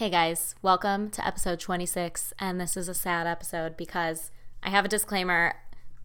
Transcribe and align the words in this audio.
Hey 0.00 0.08
guys, 0.08 0.54
welcome 0.62 1.10
to 1.10 1.26
episode 1.26 1.60
26. 1.60 2.32
And 2.38 2.58
this 2.58 2.74
is 2.74 2.88
a 2.88 2.94
sad 2.94 3.26
episode 3.26 3.76
because 3.76 4.30
I 4.62 4.70
have 4.70 4.86
a 4.86 4.88
disclaimer. 4.88 5.56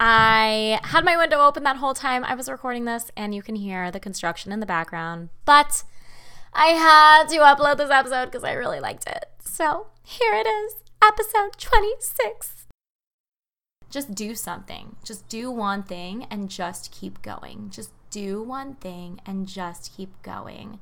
I 0.01 0.81
had 0.83 1.05
my 1.05 1.15
window 1.15 1.39
open 1.39 1.63
that 1.63 1.77
whole 1.77 1.93
time 1.93 2.25
I 2.25 2.35
was 2.35 2.49
recording 2.49 2.83
this, 2.83 3.09
and 3.15 3.33
you 3.33 3.41
can 3.41 3.55
hear 3.55 3.89
the 3.91 4.01
construction 4.01 4.51
in 4.51 4.59
the 4.59 4.65
background. 4.65 5.29
But 5.45 5.83
I 6.53 6.71
had 6.71 7.29
to 7.29 7.37
upload 7.37 7.77
this 7.77 7.89
episode 7.89 8.25
because 8.25 8.43
I 8.43 8.51
really 8.51 8.81
liked 8.81 9.07
it. 9.07 9.27
So 9.39 9.87
here 10.03 10.33
it 10.33 10.45
is, 10.45 10.75
episode 11.01 11.57
26. 11.57 12.67
Just 13.89 14.13
do 14.13 14.35
something. 14.35 14.97
Just 15.05 15.29
do 15.29 15.49
one 15.49 15.83
thing 15.83 16.27
and 16.29 16.49
just 16.49 16.91
keep 16.91 17.21
going. 17.21 17.69
Just 17.69 17.93
do 18.09 18.43
one 18.43 18.75
thing 18.75 19.21
and 19.25 19.47
just 19.47 19.95
keep 19.95 20.21
going. 20.21 20.79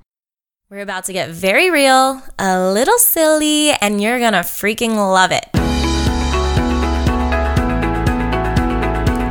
We're 0.70 0.82
about 0.82 1.06
to 1.06 1.14
get 1.14 1.30
very 1.30 1.70
real, 1.70 2.22
a 2.40 2.72
little 2.72 2.98
silly, 2.98 3.72
and 3.74 4.02
you're 4.02 4.18
gonna 4.20 4.40
freaking 4.40 4.96
love 4.96 5.32
it. 5.32 5.46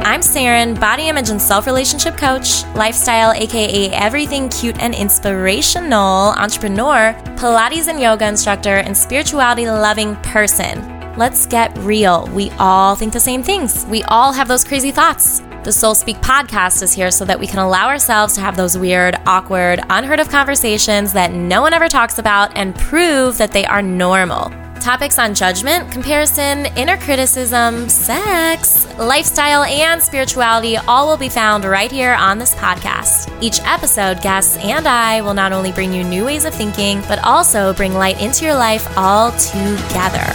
I'm 0.05 0.21
Saren, 0.21 0.79
body 0.79 1.09
image 1.09 1.31
and 1.31 1.41
self 1.41 1.67
relationship 1.67 2.17
coach, 2.17 2.65
lifestyle, 2.75 3.33
aka 3.33 3.91
everything 3.93 4.51
cute 4.51 4.79
and 4.79 4.95
inspirational, 4.95 6.35
entrepreneur, 6.37 7.15
Pilates 7.37 7.89
and 7.89 7.99
yoga 7.99 8.29
instructor, 8.29 8.77
and 8.77 8.97
spirituality 8.97 9.67
loving 9.67 10.17
person. 10.17 10.87
Let's 11.17 11.47
get 11.47 11.77
real. 11.79 12.29
We 12.35 12.51
all 12.59 12.95
think 12.95 13.12
the 13.12 13.21
same 13.21 13.43
things. 13.43 13.87
We 13.87 14.03
all 14.05 14.33
have 14.33 14.49
those 14.49 14.65
crazy 14.65 14.91
thoughts. 14.91 15.43
The 15.65 15.71
Soul 15.71 15.95
Speak 15.95 16.16
podcast 16.16 16.83
is 16.83 16.93
here 16.93 17.12
so 17.12 17.25
that 17.25 17.39
we 17.39 17.47
can 17.47 17.61
allow 17.61 17.87
ourselves 17.87 18.34
to 18.34 18.41
have 18.41 18.57
those 18.57 18.77
weird, 18.77 19.15
awkward, 19.27 19.79
unheard 19.91 20.19
of 20.19 20.29
conversations 20.29 21.12
that 21.12 21.33
no 21.33 21.62
one 21.62 21.73
ever 21.73 21.89
talks 21.89 22.19
about 22.19 22.57
and 22.57 22.75
prove 22.75 23.39
that 23.39 23.53
they 23.53 23.65
are 23.65 23.80
normal. 23.80 24.51
Topics 24.80 25.20
on 25.20 25.37
judgment, 25.37 25.93
comparison, 25.93 26.67
inner 26.77 26.97
criticism, 26.97 27.89
sex, 27.89 28.92
lifestyle, 28.98 29.62
and 29.62 30.03
spirituality 30.03 30.78
all 30.78 31.06
will 31.06 31.17
be 31.17 31.28
found 31.28 31.65
right 31.65 31.92
here 31.92 32.15
on 32.15 32.39
this 32.39 32.56
podcast. 32.56 33.33
Each 33.41 33.61
episode, 33.61 34.20
guests 34.20 34.56
and 34.56 34.89
I 34.89 35.20
will 35.20 35.34
not 35.34 35.53
only 35.53 35.70
bring 35.70 35.92
you 35.92 36.03
new 36.03 36.25
ways 36.25 36.44
of 36.44 36.53
thinking, 36.53 37.03
but 37.03 37.20
also 37.20 37.72
bring 37.75 37.94
light 37.94 38.20
into 38.20 38.44
your 38.44 38.56
life 38.56 38.98
all 38.98 39.31
together. 39.31 40.27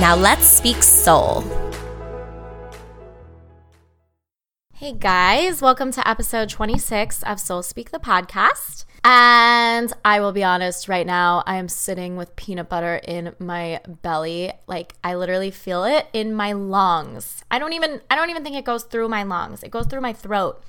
Now 0.00 0.16
let's 0.16 0.48
speak 0.48 0.82
soul. 0.82 1.44
Hey 4.78 4.92
guys, 4.92 5.60
welcome 5.60 5.90
to 5.90 6.08
episode 6.08 6.48
26 6.48 7.24
of 7.24 7.40
Soul 7.40 7.64
Speak 7.64 7.90
the 7.90 7.98
podcast. 7.98 8.84
And 9.02 9.92
I 10.04 10.20
will 10.20 10.30
be 10.30 10.44
honest 10.44 10.88
right 10.88 11.04
now, 11.04 11.42
I 11.48 11.56
am 11.56 11.68
sitting 11.68 12.14
with 12.14 12.36
peanut 12.36 12.68
butter 12.68 13.00
in 13.02 13.34
my 13.40 13.80
belly. 13.88 14.52
Like 14.68 14.94
I 15.02 15.16
literally 15.16 15.50
feel 15.50 15.82
it 15.82 16.06
in 16.12 16.32
my 16.32 16.52
lungs. 16.52 17.42
I 17.50 17.58
don't 17.58 17.72
even 17.72 18.02
I 18.08 18.14
don't 18.14 18.30
even 18.30 18.44
think 18.44 18.54
it 18.54 18.64
goes 18.64 18.84
through 18.84 19.08
my 19.08 19.24
lungs. 19.24 19.64
It 19.64 19.72
goes 19.72 19.86
through 19.86 20.00
my 20.00 20.12
throat. 20.12 20.62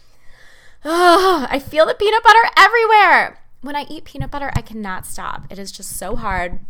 Ugh, 0.84 1.48
I 1.48 1.60
feel 1.60 1.86
the 1.86 1.94
peanut 1.94 2.24
butter 2.24 2.50
everywhere. 2.58 3.38
When 3.62 3.76
I 3.76 3.86
eat 3.92 4.06
peanut 4.06 4.32
butter, 4.32 4.50
I 4.56 4.62
cannot 4.62 5.06
stop. 5.06 5.46
It 5.52 5.60
is 5.60 5.72
just 5.72 5.96
so 5.96 6.16
hard. 6.16 6.62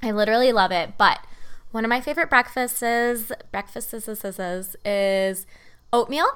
I 0.00 0.12
literally 0.12 0.52
love 0.52 0.70
it. 0.70 0.96
But 0.96 1.26
one 1.72 1.84
of 1.84 1.88
my 1.88 2.00
favorite 2.00 2.30
breakfasts 2.30 2.84
is 2.84 3.32
breakfasts 3.50 3.92
is, 3.92 4.06
is, 4.06 4.76
is 4.84 5.44
oatmeal 5.92 6.28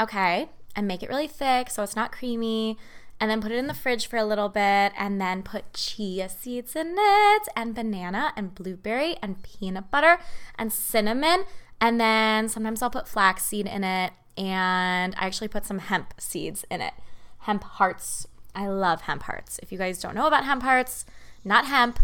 okay, 0.00 0.48
and 0.74 0.86
make 0.86 1.02
it 1.02 1.08
really 1.08 1.26
thick 1.26 1.70
so 1.70 1.82
it's 1.82 1.96
not 1.96 2.12
creamy. 2.12 2.78
And 3.20 3.28
then 3.28 3.40
put 3.40 3.50
it 3.50 3.58
in 3.58 3.66
the 3.66 3.74
fridge 3.74 4.06
for 4.06 4.16
a 4.16 4.24
little 4.24 4.48
bit, 4.48 4.92
and 4.96 5.20
then 5.20 5.42
put 5.42 5.74
chia 5.74 6.28
seeds 6.28 6.76
in 6.76 6.94
it, 6.96 7.48
and 7.56 7.74
banana, 7.74 8.32
and 8.36 8.54
blueberry, 8.54 9.16
and 9.20 9.42
peanut 9.42 9.90
butter, 9.90 10.20
and 10.56 10.72
cinnamon. 10.72 11.42
And 11.80 12.00
then 12.00 12.48
sometimes 12.48 12.80
I'll 12.80 12.90
put 12.90 13.08
flaxseed 13.08 13.66
in 13.66 13.82
it, 13.82 14.12
and 14.36 15.16
I 15.18 15.26
actually 15.26 15.48
put 15.48 15.66
some 15.66 15.80
hemp 15.80 16.14
seeds 16.18 16.64
in 16.70 16.80
it. 16.80 16.94
Hemp 17.40 17.64
hearts. 17.64 18.28
I 18.54 18.68
love 18.68 19.02
hemp 19.02 19.24
hearts. 19.24 19.58
If 19.64 19.72
you 19.72 19.78
guys 19.78 20.00
don't 20.00 20.14
know 20.14 20.28
about 20.28 20.44
hemp 20.44 20.62
hearts, 20.62 21.04
not 21.44 21.66
hemp, 21.66 21.98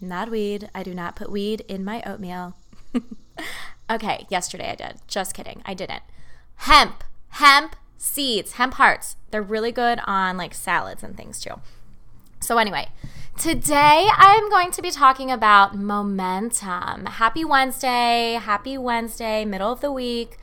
not 0.00 0.30
weed. 0.30 0.70
I 0.74 0.82
do 0.82 0.94
not 0.94 1.16
put 1.16 1.30
weed 1.30 1.62
in 1.68 1.84
my 1.84 2.02
oatmeal. 2.06 2.54
okay, 3.90 4.26
yesterday 4.30 4.70
I 4.70 4.74
did. 4.74 5.00
Just 5.06 5.34
kidding. 5.34 5.60
I 5.66 5.74
didn't. 5.74 6.02
Hemp 6.56 7.04
hemp 7.36 7.76
seeds, 7.98 8.52
hemp 8.52 8.74
hearts. 8.74 9.16
They're 9.30 9.42
really 9.42 9.72
good 9.72 10.00
on 10.06 10.38
like 10.38 10.54
salads 10.54 11.02
and 11.02 11.16
things 11.16 11.38
too. 11.38 11.60
So, 12.40 12.56
anyway, 12.58 12.88
today 13.38 14.08
I'm 14.16 14.48
going 14.48 14.70
to 14.70 14.80
be 14.80 14.90
talking 14.90 15.30
about 15.30 15.76
momentum. 15.76 17.06
Happy 17.06 17.44
Wednesday. 17.44 18.38
Happy 18.40 18.78
Wednesday, 18.78 19.44
middle 19.44 19.70
of 19.70 19.80
the 19.80 19.92
week. 19.92 20.38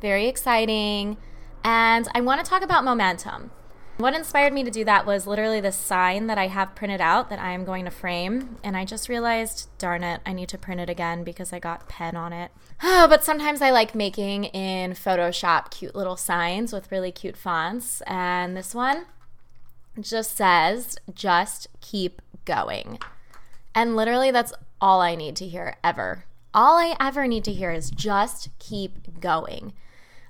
Very 0.00 0.26
exciting. 0.26 1.18
And 1.64 2.08
I 2.14 2.22
want 2.22 2.42
to 2.42 2.48
talk 2.48 2.62
about 2.62 2.82
momentum. 2.82 3.50
What 3.98 4.14
inspired 4.14 4.52
me 4.52 4.62
to 4.62 4.70
do 4.70 4.84
that 4.84 5.06
was 5.06 5.26
literally 5.26 5.60
the 5.60 5.72
sign 5.72 6.28
that 6.28 6.38
I 6.38 6.46
have 6.46 6.76
printed 6.76 7.00
out 7.00 7.30
that 7.30 7.40
I 7.40 7.50
am 7.50 7.64
going 7.64 7.84
to 7.84 7.90
frame. 7.90 8.56
And 8.62 8.76
I 8.76 8.84
just 8.84 9.08
realized, 9.08 9.68
darn 9.76 10.04
it, 10.04 10.20
I 10.24 10.32
need 10.32 10.48
to 10.50 10.58
print 10.58 10.80
it 10.80 10.88
again 10.88 11.24
because 11.24 11.52
I 11.52 11.58
got 11.58 11.88
pen 11.88 12.14
on 12.14 12.32
it. 12.32 12.52
Oh, 12.80 13.06
but 13.10 13.24
sometimes 13.24 13.60
I 13.60 13.72
like 13.72 13.96
making 13.96 14.44
in 14.44 14.92
Photoshop 14.92 15.72
cute 15.72 15.96
little 15.96 16.16
signs 16.16 16.72
with 16.72 16.92
really 16.92 17.10
cute 17.10 17.36
fonts. 17.36 18.00
And 18.02 18.56
this 18.56 18.72
one 18.72 19.06
just 20.00 20.36
says, 20.36 20.96
just 21.12 21.66
keep 21.80 22.22
going. 22.44 23.00
And 23.74 23.96
literally, 23.96 24.30
that's 24.30 24.52
all 24.80 25.00
I 25.00 25.16
need 25.16 25.34
to 25.36 25.48
hear 25.48 25.74
ever. 25.82 26.24
All 26.54 26.78
I 26.78 26.94
ever 27.00 27.26
need 27.26 27.42
to 27.44 27.52
hear 27.52 27.72
is 27.72 27.90
just 27.90 28.50
keep 28.60 29.18
going. 29.20 29.72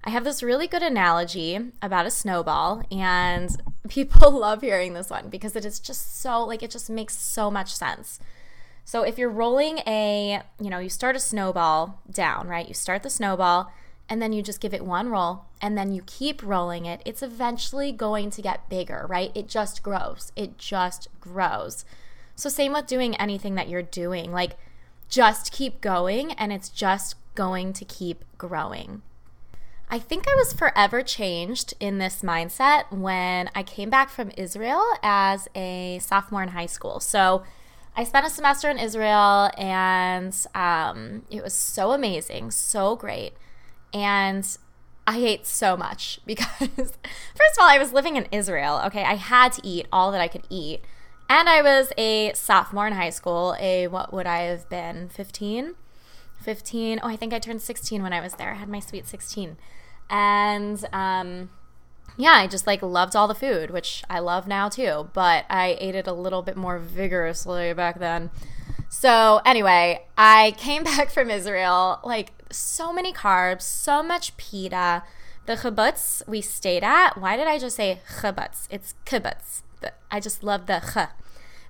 I 0.08 0.10
have 0.10 0.24
this 0.24 0.42
really 0.42 0.66
good 0.66 0.82
analogy 0.82 1.60
about 1.82 2.06
a 2.06 2.10
snowball, 2.10 2.82
and 2.90 3.54
people 3.90 4.30
love 4.30 4.62
hearing 4.62 4.94
this 4.94 5.10
one 5.10 5.28
because 5.28 5.54
it 5.54 5.66
is 5.66 5.78
just 5.78 6.22
so, 6.22 6.42
like, 6.46 6.62
it 6.62 6.70
just 6.70 6.88
makes 6.88 7.14
so 7.14 7.50
much 7.50 7.74
sense. 7.74 8.18
So 8.86 9.02
if 9.02 9.18
you're 9.18 9.28
rolling 9.28 9.80
a, 9.86 10.40
you 10.58 10.70
know, 10.70 10.78
you 10.78 10.88
start 10.88 11.14
a 11.14 11.20
snowball 11.20 12.00
down, 12.10 12.48
right? 12.48 12.66
You 12.66 12.72
start 12.72 13.02
the 13.02 13.10
snowball 13.10 13.70
and 14.08 14.22
then 14.22 14.32
you 14.32 14.42
just 14.42 14.62
give 14.62 14.72
it 14.72 14.82
one 14.82 15.10
roll 15.10 15.44
and 15.60 15.76
then 15.76 15.92
you 15.92 16.02
keep 16.06 16.42
rolling 16.42 16.86
it, 16.86 17.02
it's 17.04 17.22
eventually 17.22 17.92
going 17.92 18.30
to 18.30 18.40
get 18.40 18.70
bigger, 18.70 19.04
right? 19.10 19.30
It 19.34 19.46
just 19.46 19.82
grows. 19.82 20.32
It 20.34 20.56
just 20.56 21.08
grows. 21.20 21.84
So, 22.34 22.48
same 22.48 22.72
with 22.72 22.86
doing 22.86 23.14
anything 23.16 23.56
that 23.56 23.68
you're 23.68 23.82
doing. 23.82 24.32
Like, 24.32 24.56
just 25.10 25.52
keep 25.52 25.82
going 25.82 26.32
and 26.32 26.50
it's 26.50 26.70
just 26.70 27.14
going 27.34 27.74
to 27.74 27.84
keep 27.84 28.24
growing. 28.38 29.02
I 29.90 29.98
think 29.98 30.28
I 30.28 30.34
was 30.34 30.52
forever 30.52 31.02
changed 31.02 31.72
in 31.80 31.96
this 31.98 32.20
mindset 32.20 32.90
when 32.90 33.48
I 33.54 33.62
came 33.62 33.88
back 33.88 34.10
from 34.10 34.30
Israel 34.36 34.82
as 35.02 35.48
a 35.54 35.98
sophomore 36.00 36.42
in 36.42 36.50
high 36.50 36.66
school. 36.66 37.00
So 37.00 37.42
I 37.96 38.04
spent 38.04 38.26
a 38.26 38.30
semester 38.30 38.68
in 38.68 38.78
Israel 38.78 39.50
and 39.56 40.34
um, 40.54 41.22
it 41.30 41.42
was 41.42 41.54
so 41.54 41.92
amazing, 41.92 42.50
so 42.50 42.96
great. 42.96 43.32
And 43.94 44.46
I 45.06 45.16
ate 45.18 45.46
so 45.46 45.74
much 45.74 46.20
because, 46.26 46.68
first 46.68 47.56
of 47.56 47.58
all, 47.58 47.68
I 47.68 47.78
was 47.78 47.94
living 47.94 48.16
in 48.16 48.26
Israel. 48.30 48.82
Okay, 48.86 49.04
I 49.04 49.14
had 49.14 49.52
to 49.54 49.66
eat 49.66 49.88
all 49.90 50.12
that 50.12 50.20
I 50.20 50.28
could 50.28 50.44
eat. 50.50 50.82
And 51.30 51.48
I 51.48 51.62
was 51.62 51.92
a 51.96 52.32
sophomore 52.34 52.86
in 52.86 52.92
high 52.92 53.10
school, 53.10 53.56
a 53.58 53.86
what 53.88 54.12
would 54.12 54.26
I 54.26 54.40
have 54.42 54.68
been, 54.68 55.08
15? 55.08 55.74
15. 56.40 57.00
Oh, 57.02 57.08
I 57.08 57.16
think 57.16 57.32
I 57.32 57.38
turned 57.38 57.62
16 57.62 58.02
when 58.02 58.12
I 58.12 58.20
was 58.20 58.34
there. 58.34 58.52
I 58.52 58.54
had 58.54 58.68
my 58.68 58.80
sweet 58.80 59.06
16. 59.06 59.56
And 60.10 60.84
um, 60.92 61.50
yeah, 62.16 62.32
I 62.32 62.46
just 62.46 62.66
like 62.66 62.82
loved 62.82 63.14
all 63.14 63.28
the 63.28 63.34
food, 63.34 63.70
which 63.70 64.02
I 64.10 64.18
love 64.18 64.46
now 64.46 64.68
too, 64.68 65.08
but 65.12 65.44
I 65.48 65.76
ate 65.80 65.94
it 65.94 66.06
a 66.06 66.12
little 66.12 66.42
bit 66.42 66.56
more 66.56 66.78
vigorously 66.78 67.72
back 67.72 67.98
then. 67.98 68.30
So, 68.88 69.40
anyway, 69.44 70.06
I 70.16 70.54
came 70.58 70.82
back 70.96 71.10
from 71.10 71.30
Israel, 71.30 72.00
like 72.04 72.32
so 72.50 72.92
many 72.92 73.12
carbs, 73.12 73.62
so 73.62 74.02
much 74.02 74.36
pita. 74.36 75.04
The 75.46 75.54
kibbutz 75.54 76.26
we 76.28 76.40
stayed 76.40 76.84
at, 76.84 77.16
why 77.16 77.36
did 77.36 77.46
I 77.46 77.58
just 77.58 77.76
say 77.76 78.00
kibbutz? 78.20 78.66
It's 78.70 78.94
kibbutz. 79.06 79.62
I 80.10 80.20
just 80.20 80.42
love 80.42 80.66
the 80.66 80.80
ch. 80.80 81.08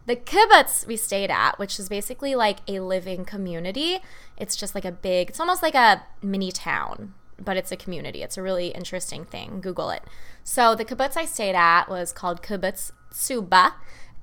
The 0.07 0.17
kibbutz 0.17 0.87
we 0.87 0.97
stayed 0.97 1.31
at, 1.31 1.59
which 1.59 1.79
is 1.79 1.89
basically 1.91 2.35
like 2.35 2.61
a 2.67 2.81
living 2.81 3.27
community, 3.27 3.99
it's 4.39 4.57
just 4.57 4.75
like 4.75 4.87
a 4.87 4.93
big, 4.93 5.29
it's 5.29 5.39
almost 5.39 5.63
like 5.63 5.75
a 5.75 6.05
mini 6.23 6.51
town, 6.51 7.15
but 7.39 7.57
it's 7.57 7.73
a 7.73 7.77
community. 7.77 8.23
It's 8.23 8.37
a 8.37 8.43
really 8.43 8.69
interesting 8.69 9.25
thing. 9.25 9.61
Google 9.61 9.91
it. 9.91 10.03
So 10.45 10.75
the 10.75 10.85
kibbutz 10.85 11.17
I 11.17 11.25
stayed 11.25 11.55
at 11.55 11.89
was 11.89 12.13
called 12.13 12.43
Kibbutz 12.43 12.93
Suba, 13.11 13.75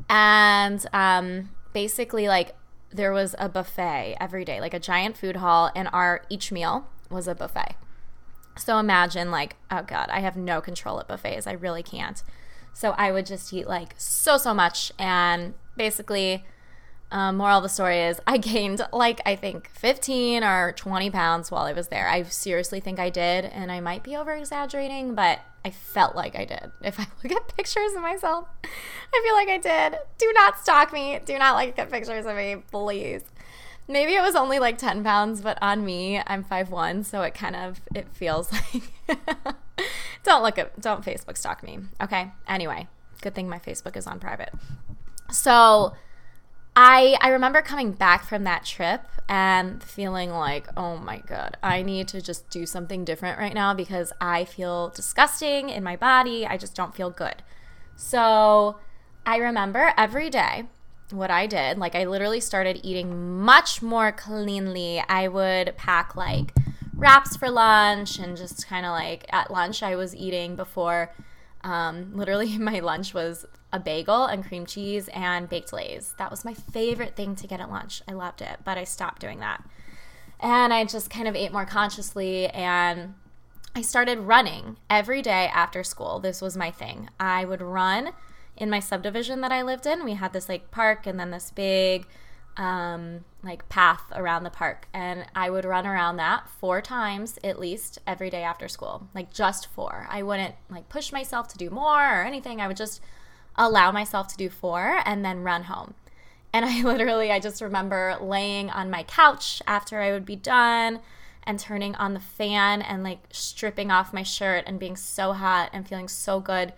and 0.10 0.86
um, 0.94 1.50
basically 1.74 2.28
like 2.28 2.56
there 2.92 3.12
was 3.12 3.36
a 3.40 3.50
buffet 3.50 4.16
every 4.20 4.46
day, 4.46 4.60
like 4.60 4.74
a 4.74 4.80
giant 4.80 5.18
food 5.18 5.38
hall, 5.38 5.72
and 5.76 5.90
our 5.92 6.24
each 6.30 6.52
meal 6.52 6.88
was 7.10 7.28
a 7.28 7.36
buffet. 7.36 7.76
So 8.58 8.78
imagine 8.78 9.32
like, 9.32 9.56
oh 9.70 9.84
god, 9.84 10.10
I 10.10 10.20
have 10.20 10.38
no 10.38 10.62
control 10.62 11.00
at 11.00 11.08
buffets. 11.08 11.48
I 11.48 11.52
really 11.52 11.84
can't. 11.84 12.22
So 12.74 12.92
I 12.92 13.12
would 13.12 13.26
just 13.26 13.54
eat 13.54 13.68
like 13.68 13.94
so 13.98 14.38
so 14.38 14.54
much, 14.54 14.92
and 15.00 15.54
basically 15.78 16.44
Um, 17.12 17.38
moral 17.38 17.58
of 17.58 17.64
the 17.64 17.70
story 17.70 18.02
is 18.02 18.20
I 18.26 18.38
gained 18.40 18.86
like 18.92 19.22
I 19.26 19.36
think 19.36 19.70
15 19.70 20.44
or 20.44 20.74
20 20.74 21.10
pounds 21.12 21.52
while 21.52 21.64
I 21.64 21.74
was 21.74 21.88
there. 21.90 22.08
I 22.08 22.24
seriously 22.24 22.80
think 22.80 23.00
I 23.00 23.10
did, 23.10 23.46
and 23.46 23.72
I 23.72 23.80
might 23.80 24.04
be 24.04 24.16
over 24.16 24.34
exaggerating, 24.34 25.16
but 25.16 25.40
I 25.64 25.72
felt 25.72 26.16
like 26.16 26.36
I 26.36 26.46
did. 26.46 26.72
If 26.82 27.00
I 27.00 27.08
look 27.24 27.32
at 27.32 27.56
pictures 27.56 27.94
of 27.96 28.02
myself, 28.02 28.48
I 28.64 29.22
feel 29.24 29.34
like 29.34 29.50
I 29.50 29.58
did. 29.58 30.00
Do 30.18 30.32
not 30.34 30.60
stalk 30.60 30.94
me. 30.94 31.20
Do 31.24 31.38
not 31.38 31.56
like 31.56 31.78
at 31.80 31.92
pictures 31.92 32.26
of 32.26 32.36
me, 32.36 32.58
please. 32.72 33.24
Maybe 33.88 34.16
it 34.16 34.22
was 34.22 34.36
only 34.36 34.58
like 34.58 34.80
10 34.80 35.04
pounds, 35.04 35.42
but 35.42 35.60
on 35.62 35.86
me, 35.86 36.20
I'm 36.26 36.44
5'1, 36.44 37.06
so 37.06 37.22
it 37.22 37.36
kind 37.36 37.56
of 37.56 37.82
it 37.94 38.08
feels 38.14 38.52
like 39.08 39.20
don't 40.24 40.42
look 40.42 40.58
at 40.58 40.80
don't 40.82 41.06
Facebook 41.06 41.38
stalk 41.38 41.64
me. 41.64 41.80
Okay. 42.02 42.32
Anyway, 42.48 42.88
good 43.22 43.36
thing 43.36 43.48
my 43.48 43.60
Facebook 43.60 43.96
is 43.96 44.08
on 44.08 44.20
private. 44.20 44.52
So 45.32 45.94
I 46.76 47.18
I 47.22 47.30
remember 47.30 47.62
coming 47.62 47.92
back 47.92 48.26
from 48.26 48.44
that 48.44 48.66
trip 48.66 49.02
and 49.30 49.82
feeling 49.84 50.32
like, 50.32 50.68
"Oh 50.78 50.98
my 50.98 51.20
god, 51.20 51.58
I 51.64 51.82
need 51.82 52.08
to 52.10 52.22
just 52.22 52.50
do 52.50 52.66
something 52.66 53.06
different 53.06 53.40
right 53.40 53.54
now 53.54 53.74
because 53.74 54.12
I 54.20 54.46
feel 54.46 54.90
disgusting 54.90 55.70
in 55.70 55.84
my 55.84 55.96
body. 55.96 56.46
I 56.46 56.58
just 56.58 56.76
don't 56.76 56.96
feel 56.96 57.10
good." 57.10 57.44
So, 57.96 58.78
I 59.26 59.38
remember 59.38 59.94
every 59.98 60.30
day 60.30 60.66
what 61.12 61.32
I 61.32 61.48
did, 61.48 61.78
like 61.78 61.96
I 61.96 62.06
literally 62.06 62.40
started 62.42 62.82
eating 62.84 63.40
much 63.40 63.82
more 63.82 64.12
cleanly. 64.12 65.04
I 65.08 65.28
would 65.28 65.78
pack 65.78 66.16
like 66.16 66.54
wraps 66.96 67.36
for 67.36 67.50
lunch 67.50 68.20
and 68.20 68.38
just 68.38 68.68
kind 68.68 68.86
of 68.86 68.92
like 68.92 69.26
at 69.30 69.52
lunch 69.52 69.84
I 69.84 69.96
was 69.96 70.16
eating 70.16 70.56
before 70.56 71.12
um, 71.64 72.16
literally 72.16 72.58
my 72.60 72.80
lunch 72.80 73.14
was 73.14 73.46
a 73.76 73.80
bagel 73.80 74.24
and 74.26 74.46
cream 74.48 74.66
cheese 74.66 75.10
and 75.10 75.50
baked 75.50 75.74
lays. 75.74 76.16
That 76.18 76.32
was 76.32 76.46
my 76.46 76.54
favorite 76.54 77.18
thing 77.18 77.36
to 77.36 77.46
get 77.46 77.60
at 77.60 77.70
lunch. 77.70 78.02
I 78.08 78.14
loved 78.14 78.42
it, 78.42 78.60
but 78.64 78.78
I 78.78 78.86
stopped 78.86 79.22
doing 79.22 79.40
that. 79.42 79.62
And 80.40 80.74
I 80.74 80.86
just 80.86 81.10
kind 81.10 81.28
of 81.28 81.36
ate 81.36 81.52
more 81.52 81.66
consciously 81.66 82.48
and 82.48 83.16
I 83.76 83.82
started 83.82 84.20
running 84.20 84.78
every 84.90 85.22
day 85.22 85.50
after 85.54 85.84
school. 85.84 86.20
This 86.20 86.42
was 86.42 86.56
my 86.56 86.72
thing. 86.72 87.10
I 87.20 87.44
would 87.44 87.62
run 87.62 88.12
in 88.56 88.70
my 88.70 88.80
subdivision 88.80 89.42
that 89.42 89.52
I 89.52 89.62
lived 89.62 89.86
in. 89.86 90.06
We 90.06 90.14
had 90.14 90.32
this 90.32 90.48
like 90.48 90.72
park 90.72 91.06
and 91.06 91.20
then 91.20 91.32
this 91.32 91.52
big 91.52 92.08
um, 92.56 93.26
like 93.44 93.68
path 93.68 94.04
around 94.14 94.44
the 94.44 94.50
park. 94.50 94.88
And 94.94 95.26
I 95.36 95.50
would 95.50 95.66
run 95.66 95.86
around 95.86 96.16
that 96.16 96.48
four 96.48 96.82
times 96.82 97.38
at 97.44 97.60
least 97.60 98.00
every 98.08 98.30
day 98.30 98.44
after 98.44 98.70
school, 98.70 99.10
like 99.14 99.34
just 99.34 99.68
four. 99.68 100.08
I 100.10 100.24
wouldn't 100.24 100.56
like 100.70 100.88
push 100.88 101.12
myself 101.12 101.50
to 101.50 101.58
do 101.58 101.70
more 101.70 102.22
or 102.22 102.24
anything. 102.24 102.62
I 102.62 102.70
would 102.70 102.78
just 102.78 103.02
allow 103.58 103.92
myself 103.92 104.28
to 104.30 104.38
do 104.38 104.50
four 104.50 105.02
and 105.06 105.24
then 105.24 105.44
run 105.44 105.64
home. 105.64 105.94
And 106.54 106.66
I 106.66 106.82
literally, 106.84 107.32
I 107.32 107.40
just 107.40 107.62
remember 107.62 108.18
laying 108.22 108.70
on 108.70 108.90
my 108.90 109.04
couch 109.04 109.62
after 109.68 110.02
I 110.02 110.12
would 110.12 110.26
be 110.26 110.36
done 110.36 111.02
and 111.44 111.60
turning 111.60 111.96
on 111.96 112.14
the 112.14 112.20
fan 112.20 112.82
and 112.82 113.04
like 113.04 113.20
stripping 113.32 113.92
off 113.92 114.14
my 114.14 114.24
shirt 114.24 114.64
and 114.66 114.80
being 114.80 114.96
so 114.96 115.34
hot 115.34 115.70
and 115.74 115.88
feeling 115.88 116.08
so 116.08 116.40
good. 116.40 116.74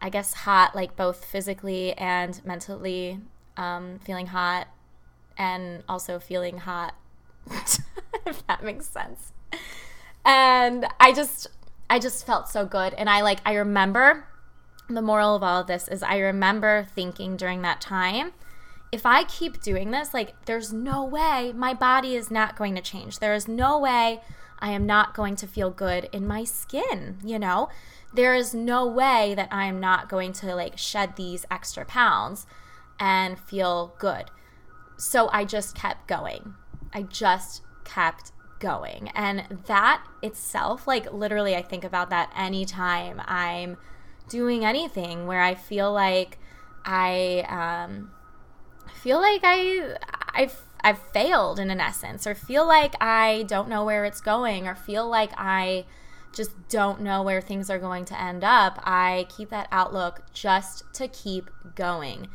I 0.00 0.08
guess 0.08 0.32
hot, 0.32 0.74
like 0.74 0.96
both 0.96 1.24
physically 1.24 1.92
and 1.92 2.40
mentally, 2.44 3.20
um, 3.56 3.98
feeling 3.98 4.28
hot 4.28 4.68
and 5.36 5.84
also 5.88 6.18
feeling 6.18 6.58
hot, 6.58 6.94
if 8.26 8.46
that 8.46 8.64
makes 8.64 8.86
sense. 8.86 9.32
And 10.24 10.86
I 10.98 11.12
just, 11.12 11.48
I 11.88 11.98
just 11.98 12.26
felt 12.26 12.48
so 12.48 12.64
good. 12.64 12.94
And 12.94 13.08
I 13.08 13.20
like, 13.20 13.40
I 13.44 13.54
remember 13.54 14.26
the 14.94 15.02
moral 15.02 15.34
of 15.34 15.42
all 15.42 15.60
of 15.60 15.66
this 15.66 15.88
is 15.88 16.02
I 16.02 16.18
remember 16.18 16.86
thinking 16.94 17.36
during 17.36 17.62
that 17.62 17.80
time, 17.80 18.32
if 18.92 19.06
I 19.06 19.24
keep 19.24 19.62
doing 19.62 19.90
this, 19.90 20.12
like, 20.12 20.34
there's 20.46 20.72
no 20.72 21.04
way 21.04 21.52
my 21.54 21.74
body 21.74 22.16
is 22.16 22.30
not 22.30 22.56
going 22.56 22.74
to 22.74 22.82
change. 22.82 23.18
There 23.18 23.34
is 23.34 23.46
no 23.46 23.78
way 23.78 24.20
I 24.58 24.70
am 24.70 24.84
not 24.86 25.14
going 25.14 25.36
to 25.36 25.46
feel 25.46 25.70
good 25.70 26.08
in 26.12 26.26
my 26.26 26.44
skin, 26.44 27.18
you 27.24 27.38
know? 27.38 27.68
There 28.12 28.34
is 28.34 28.52
no 28.52 28.86
way 28.86 29.34
that 29.36 29.48
I 29.52 29.66
am 29.66 29.78
not 29.78 30.08
going 30.08 30.32
to 30.34 30.54
like 30.54 30.76
shed 30.76 31.14
these 31.16 31.46
extra 31.50 31.84
pounds 31.84 32.46
and 32.98 33.38
feel 33.38 33.94
good. 33.98 34.30
So 34.96 35.30
I 35.32 35.44
just 35.44 35.74
kept 35.74 36.08
going. 36.08 36.54
I 36.92 37.02
just 37.02 37.62
kept 37.84 38.32
going. 38.58 39.08
And 39.14 39.60
that 39.66 40.04
itself, 40.22 40.86
like, 40.86 41.12
literally, 41.12 41.56
I 41.56 41.62
think 41.62 41.84
about 41.84 42.10
that 42.10 42.32
anytime 42.36 43.22
I'm 43.24 43.76
doing 44.30 44.64
anything 44.64 45.26
where 45.26 45.42
I 45.42 45.54
feel 45.54 45.92
like 45.92 46.38
I 46.84 47.44
um, 47.86 48.12
feel 49.02 49.20
like 49.20 49.42
I 49.44 49.96
I've 50.32 50.62
I've 50.82 50.98
failed 50.98 51.58
in 51.58 51.70
an 51.70 51.80
essence, 51.80 52.26
or 52.26 52.34
feel 52.34 52.66
like 52.66 52.94
I 53.02 53.44
don't 53.48 53.68
know 53.68 53.84
where 53.84 54.06
it's 54.06 54.22
going, 54.22 54.66
or 54.66 54.74
feel 54.74 55.06
like 55.06 55.32
I 55.36 55.84
just 56.32 56.52
don't 56.68 57.00
know 57.00 57.22
where 57.22 57.40
things 57.40 57.68
are 57.68 57.78
going 57.78 58.04
to 58.06 58.20
end 58.20 58.44
up. 58.44 58.80
I 58.84 59.26
keep 59.28 59.50
that 59.50 59.68
outlook 59.70 60.22
just 60.32 60.84
to 60.94 61.08
keep 61.08 61.50
going, 61.74 62.28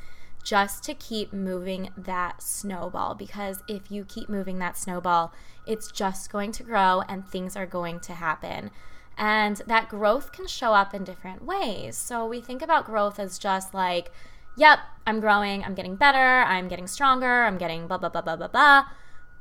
just 0.43 0.83
to 0.83 0.93
keep 0.93 1.31
moving 1.33 1.89
that 1.97 2.43
snowball. 2.43 3.15
Because 3.15 3.63
if 3.67 3.89
you 3.89 4.03
keep 4.05 4.29
moving 4.29 4.59
that 4.59 4.77
snowball, 4.77 5.33
it's 5.65 5.91
just 5.91 6.31
going 6.31 6.51
to 6.51 6.63
grow 6.63 7.01
and 7.07 7.25
things 7.25 7.55
are 7.55 7.65
going 7.65 7.99
to 8.01 8.13
happen. 8.13 8.69
And 9.17 9.61
that 9.67 9.89
growth 9.89 10.31
can 10.31 10.47
show 10.47 10.73
up 10.73 10.93
in 10.93 11.03
different 11.03 11.43
ways. 11.45 11.95
So 11.95 12.25
we 12.25 12.41
think 12.41 12.61
about 12.61 12.85
growth 12.85 13.19
as 13.19 13.37
just 13.39 13.73
like, 13.73 14.11
yep, 14.57 14.79
I'm 15.07 15.19
growing, 15.19 15.63
I'm 15.63 15.73
getting 15.73 15.95
better, 15.95 16.43
I'm 16.43 16.67
getting 16.67 16.87
stronger, 16.87 17.43
I'm 17.43 17.57
getting 17.57 17.87
blah, 17.87 17.97
blah, 17.97 18.09
blah, 18.09 18.21
blah, 18.21 18.35
blah, 18.35 18.47
blah. 18.47 18.85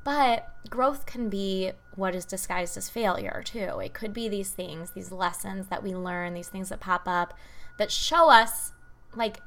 But 0.04 0.48
growth 0.68 1.06
can 1.06 1.28
be 1.28 1.72
what 1.96 2.14
is 2.14 2.24
disguised 2.24 2.76
as 2.76 2.90
failure 2.90 3.42
too. 3.44 3.80
It 3.82 3.94
could 3.94 4.12
be 4.12 4.28
these 4.28 4.50
things, 4.50 4.90
these 4.90 5.10
lessons 5.10 5.68
that 5.68 5.82
we 5.82 5.94
learn, 5.94 6.34
these 6.34 6.48
things 6.48 6.68
that 6.68 6.80
pop 6.80 7.02
up 7.06 7.34
that 7.78 7.90
show 7.90 8.28
us 8.28 8.72
like 9.16 9.40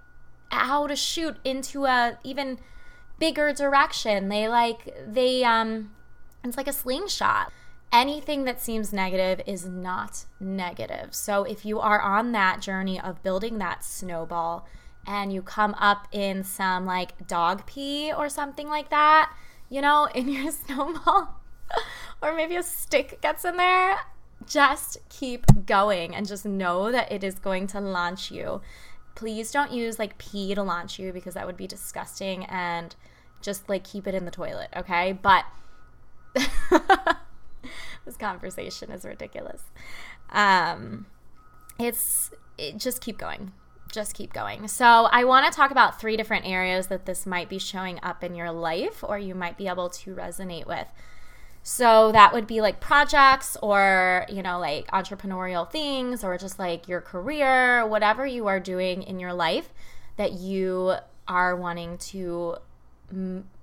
how 0.49 0.87
to 0.87 0.95
shoot 0.95 1.37
into 1.43 1.85
a 1.85 2.17
even 2.23 2.59
bigger 3.19 3.53
direction. 3.53 4.29
They 4.29 4.47
like, 4.47 4.95
they, 5.07 5.43
um, 5.43 5.91
it's 6.43 6.57
like 6.57 6.67
a 6.67 6.73
slingshot 6.73 7.51
anything 7.91 8.43
that 8.43 8.61
seems 8.61 8.91
negative 8.91 9.41
is 9.47 9.65
not 9.65 10.25
negative. 10.39 11.13
So 11.15 11.43
if 11.43 11.65
you 11.65 11.79
are 11.79 12.01
on 12.01 12.31
that 12.33 12.61
journey 12.61 12.99
of 12.99 13.23
building 13.23 13.57
that 13.59 13.83
snowball 13.83 14.67
and 15.05 15.31
you 15.31 15.41
come 15.41 15.73
up 15.79 16.07
in 16.11 16.43
some 16.43 16.85
like 16.85 17.27
dog 17.27 17.65
pee 17.65 18.11
or 18.11 18.29
something 18.29 18.67
like 18.67 18.89
that, 18.89 19.33
you 19.69 19.81
know, 19.81 20.07
in 20.15 20.29
your 20.29 20.51
snowball, 20.51 21.41
or 22.21 22.33
maybe 22.33 22.55
a 22.55 22.63
stick 22.63 23.19
gets 23.21 23.45
in 23.45 23.57
there, 23.57 23.97
just 24.45 24.97
keep 25.09 25.45
going 25.65 26.15
and 26.15 26.27
just 26.27 26.45
know 26.45 26.91
that 26.91 27.11
it 27.11 27.23
is 27.23 27.39
going 27.39 27.67
to 27.67 27.79
launch 27.79 28.31
you. 28.31 28.61
Please 29.15 29.51
don't 29.51 29.71
use 29.71 29.97
like 29.97 30.17
pee 30.17 30.53
to 30.53 30.61
launch 30.61 30.99
you 30.99 31.11
because 31.11 31.33
that 31.33 31.47
would 31.47 31.57
be 31.57 31.67
disgusting 31.67 32.45
and 32.45 32.95
just 33.41 33.67
like 33.67 33.83
keep 33.83 34.07
it 34.07 34.13
in 34.13 34.25
the 34.25 34.31
toilet, 34.31 34.69
okay? 34.75 35.13
But 35.13 35.45
this 38.07 38.17
conversation 38.17 38.89
is 38.91 39.05
ridiculous. 39.05 39.61
Um, 40.31 41.05
it's 41.77 42.31
it, 42.57 42.77
just 42.77 43.01
keep 43.01 43.19
going. 43.19 43.51
Just 43.91 44.15
keep 44.15 44.33
going. 44.33 44.67
So, 44.67 45.07
I 45.11 45.23
want 45.23 45.51
to 45.51 45.55
talk 45.55 45.71
about 45.71 45.99
three 45.99 46.17
different 46.17 46.45
areas 46.45 46.87
that 46.87 47.05
this 47.05 47.25
might 47.25 47.49
be 47.49 47.59
showing 47.59 47.99
up 48.01 48.23
in 48.23 48.33
your 48.33 48.51
life 48.51 49.03
or 49.03 49.19
you 49.19 49.35
might 49.35 49.57
be 49.57 49.67
able 49.67 49.89
to 49.89 50.15
resonate 50.15 50.65
with. 50.65 50.87
So, 51.63 52.11
that 52.11 52.33
would 52.33 52.47
be 52.47 52.59
like 52.61 52.79
projects 52.79 53.55
or, 53.61 54.25
you 54.29 54.41
know, 54.41 54.59
like 54.59 54.87
entrepreneurial 54.87 55.69
things 55.69 56.23
or 56.23 56.37
just 56.37 56.59
like 56.59 56.87
your 56.87 57.01
career, 57.01 57.85
whatever 57.85 58.25
you 58.25 58.47
are 58.47 58.59
doing 58.59 59.03
in 59.03 59.19
your 59.19 59.33
life 59.33 59.69
that 60.17 60.33
you 60.33 60.95
are 61.27 61.55
wanting 61.55 61.97
to 61.97 62.57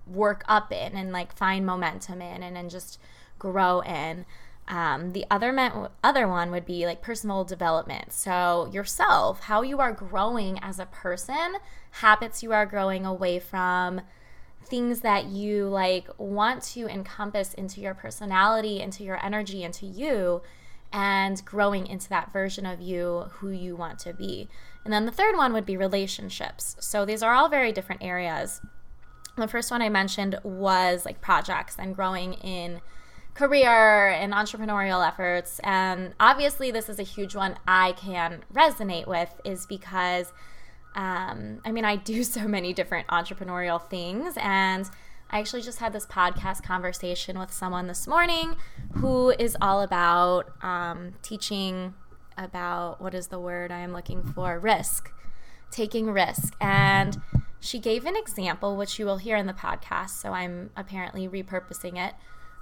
work 0.07 0.45
up 0.49 0.73
in 0.73 0.97
and 0.97 1.13
like 1.13 1.37
find 1.37 1.67
momentum 1.67 2.21
in 2.21 2.43
and, 2.43 2.57
and 2.57 2.71
just 2.71 2.99
grow 3.53 3.81
in. 3.81 4.25
Um, 4.67 5.13
the 5.13 5.27
other 5.31 5.53
me- 5.53 5.89
other 6.03 6.27
one 6.27 6.51
would 6.51 6.65
be 6.65 6.87
like 6.87 7.03
personal 7.03 7.45
development. 7.45 8.13
So 8.13 8.71
yourself, 8.73 9.41
how 9.41 9.61
you 9.61 9.79
are 9.81 9.93
growing 9.93 10.59
as 10.63 10.79
a 10.79 10.87
person, 10.87 11.57
habits 11.91 12.43
you 12.43 12.53
are 12.53 12.65
growing 12.65 13.05
away 13.05 13.39
from, 13.39 14.01
things 14.65 15.01
that 15.01 15.27
you 15.27 15.69
like 15.69 16.09
want 16.17 16.63
to 16.63 16.89
encompass 16.89 17.53
into 17.53 17.83
your 17.83 17.93
personality, 17.93 18.81
into 18.81 19.05
your 19.05 19.23
energy, 19.23 19.63
into 19.63 19.85
you, 19.85 20.41
and 20.91 21.45
growing 21.45 21.87
into 21.87 22.09
that 22.09 22.33
version 22.33 22.65
of 22.65 22.81
you 22.81 23.27
who 23.33 23.51
you 23.51 23.77
want 23.77 23.99
to 23.99 24.15
be. 24.15 24.49
And 24.85 24.93
then 24.93 25.05
the 25.05 25.13
third 25.13 25.37
one 25.37 25.53
would 25.53 25.67
be 25.67 25.77
relationships. 25.77 26.77
So 26.81 27.05
these 27.05 27.23
are 27.23 27.35
all 27.35 27.51
very 27.51 27.73
different 27.73 28.03
areas. 28.03 28.63
The 29.37 29.49
first 29.49 29.71
one 29.71 29.83
I 29.83 29.89
mentioned 29.91 30.39
was 30.43 31.05
like 31.05 31.21
projects 31.21 31.77
and 31.79 31.95
growing 31.95 32.35
in 32.35 32.81
career 33.35 34.09
and 34.09 34.33
entrepreneurial 34.33 35.07
efforts. 35.07 35.61
And 35.65 36.15
obviously, 36.21 36.71
this 36.71 36.89
is 36.89 36.99
a 36.99 37.03
huge 37.03 37.35
one 37.35 37.57
I 37.67 37.93
can 37.93 38.45
resonate 38.53 39.07
with, 39.07 39.41
is 39.45 39.67
because 39.67 40.33
Um, 40.97 41.61
I 41.65 41.73
mean, 41.73 41.85
I 41.85 41.97
do 41.97 42.23
so 42.37 42.47
many 42.47 42.73
different 42.73 43.09
entrepreneurial 43.09 43.83
things, 43.89 44.35
and 44.37 44.89
I 45.31 45.41
actually 45.41 45.63
just 45.63 45.81
had 45.81 45.93
this 45.93 46.07
podcast 46.07 46.63
conversation 46.63 47.37
with 47.37 47.53
someone 47.53 47.89
this 47.89 48.07
morning 48.07 48.55
who 48.99 49.31
is 49.31 49.57
all 49.61 49.81
about 49.83 50.53
um, 50.63 51.15
teaching 51.23 51.95
about 52.39 53.01
what 53.01 53.15
is 53.15 53.27
the 53.29 53.41
word 53.41 53.73
I 53.73 53.81
am 53.81 53.93
looking 53.93 54.23
for 54.23 54.61
risk, 54.61 55.11
taking 55.73 56.11
risk. 56.13 56.55
And 56.61 57.21
she 57.59 57.81
gave 57.81 58.05
an 58.05 58.17
example, 58.17 58.77
which 58.77 58.99
you 58.99 59.07
will 59.07 59.17
hear 59.17 59.37
in 59.37 59.47
the 59.47 59.53
podcast. 59.53 60.11
So 60.11 60.31
I'm 60.33 60.71
apparently 60.77 61.29
repurposing 61.29 61.97
it. 61.97 62.15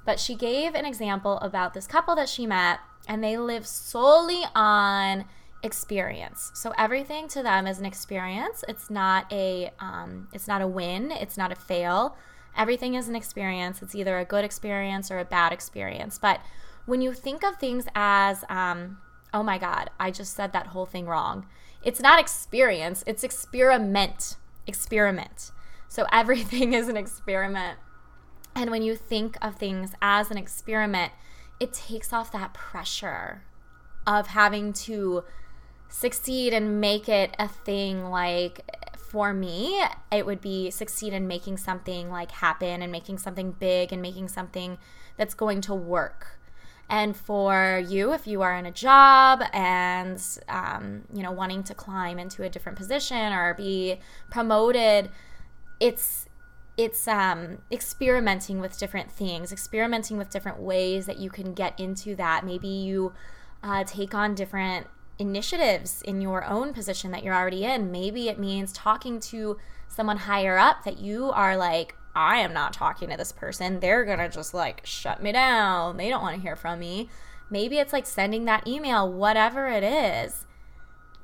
But 0.05 0.19
she 0.19 0.35
gave 0.35 0.75
an 0.75 0.85
example 0.85 1.39
about 1.39 1.75
this 1.75 1.87
couple 1.87 2.15
that 2.17 2.29
she 2.29 2.47
met, 2.47 2.81
and 3.07 3.23
they 3.23 3.37
live 3.37 3.67
solely 3.67 4.43
on 4.55 5.25
experience. 5.63 6.51
So 6.55 6.73
everything 6.77 7.29
to 7.29 7.43
them 7.43 7.67
is 7.67 7.79
an 7.79 7.87
experience. 7.87 8.65
It's 8.69 8.91
not 8.91 9.33
a 9.33 9.71
um, 9.79 10.29
it's 10.33 10.49
not 10.49 10.61
a 10.61 10.67
win. 10.67 11.11
It's 11.13 11.37
not 11.37 11.53
a 11.53 11.57
fail. 11.57 12.17
Everything 12.57 12.95
is 12.95 13.09
an 13.09 13.17
experience. 13.17 13.81
It's 13.81 13.95
either 13.95 14.19
a 14.19 14.25
good 14.25 14.45
experience 14.45 15.11
or 15.11 15.19
a 15.19 15.25
bad 15.25 15.53
experience. 15.53 16.19
But 16.19 16.41
when 16.85 17.01
you 17.01 17.13
think 17.13 17.45
of 17.45 17.57
things 17.57 17.87
as 17.95 18.45
um, 18.49 18.99
oh 19.33 19.43
my 19.43 19.59
god, 19.59 19.91
I 19.99 20.11
just 20.11 20.35
said 20.35 20.53
that 20.53 20.69
whole 20.69 20.87
thing 20.87 21.07
wrong. 21.07 21.47
It's 21.83 22.01
not 22.01 22.21
experience. 22.21 23.03
It's 23.07 23.25
experiment. 23.25 24.37
Experiment. 24.67 25.53
So 25.89 26.07
everything 26.13 26.75
is 26.75 26.89
an 26.89 26.97
experiment. 26.97 27.79
And 28.55 28.71
when 28.71 28.83
you 28.83 28.97
think 28.97 29.37
of 29.41 29.57
things 29.57 29.93
as 30.03 30.31
an 30.31 30.37
experiment, 30.37 31.13
it 31.59 31.73
takes 31.73 32.13
off 32.13 32.33
that 32.33 32.53
pressure 32.55 33.43
of 34.07 34.29
having 34.29 34.73
to 34.73 35.25
succeed 35.89 36.53
and 36.53 36.81
make 36.81 37.09
it 37.09 37.35
a 37.39 37.47
thing 37.47 38.11
like 38.11 38.65
for 38.97 39.35
me 39.35 39.79
it 40.11 40.25
would 40.25 40.41
be 40.41 40.71
succeed 40.71 41.13
in 41.13 41.29
making 41.29 41.59
something 41.59 42.11
like 42.11 42.31
happen 42.31 42.81
and 42.81 42.91
making 42.91 43.19
something 43.19 43.53
big 43.53 43.93
and 43.93 44.01
making 44.01 44.27
something 44.27 44.79
that's 45.19 45.35
going 45.35 45.61
to 45.61 45.75
work. 45.75 46.39
And 46.89 47.15
for 47.15 47.83
you 47.87 48.13
if 48.13 48.27
you 48.27 48.43
are 48.43 48.57
in 48.57 48.67
a 48.67 48.73
job 48.73 49.43
and 49.53 50.21
um, 50.49 51.03
you 51.13 51.23
know 51.23 51.31
wanting 51.31 51.63
to 51.65 51.75
climb 51.75 52.19
into 52.19 52.43
a 52.43 52.49
different 52.49 52.77
position 52.77 53.33
or 53.33 53.55
be 53.55 54.01
promoted 54.31 55.11
it's 55.79 56.27
it's 56.76 57.07
um, 57.07 57.59
experimenting 57.71 58.61
with 58.61 58.79
different 58.79 59.11
things, 59.11 59.52
experimenting 59.52 60.17
with 60.17 60.31
different 60.31 60.59
ways 60.59 61.07
that 61.07 61.19
you 61.19 61.31
can 61.31 61.52
get 61.52 61.79
into 61.79 62.14
that. 62.17 62.47
Maybe 62.47 62.69
you 62.69 63.12
uh, 63.62 63.85
take 63.85 64.14
on 64.14 64.35
different 64.35 64.87
initiatives 65.19 66.02
in 66.02 66.21
your 66.21 66.45
own 66.45 66.73
position 66.73 67.11
that 67.11 67.23
you're 67.23 67.35
already 67.35 67.64
in. 67.64 67.93
Maybe 67.93 68.29
it 68.29 68.38
means 68.38 68.73
talking 68.73 69.21
to 69.21 69.59
someone 69.88 70.17
higher 70.17 70.59
up 70.59 70.85
that 70.85 70.99
you 70.99 71.31
are 71.31 71.57
like, 71.57 71.95
I 72.14 72.38
am 72.38 72.52
not 72.52 72.73
talking 72.73 73.11
to 73.11 73.17
this 73.17 73.33
person. 73.33 73.81
They're 73.81 74.05
going 74.05 74.19
to 74.19 74.29
just 74.29 74.55
like 74.55 74.85
shut 74.85 75.23
me 75.23 75.33
down. 75.33 75.97
They 75.97 76.09
don't 76.09 76.23
want 76.23 76.37
to 76.37 76.43
hear 76.43 76.57
from 76.57 76.79
me. 76.79 77.09
Maybe 77.50 77.79
it's 77.79 77.93
like 77.93 78.07
sending 78.07 78.47
that 78.47 78.67
email, 78.67 79.11
whatever 79.11 79.69
it 79.69 79.85
is. 79.85 80.47